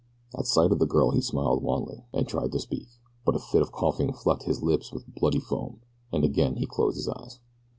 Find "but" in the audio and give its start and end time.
3.23-3.35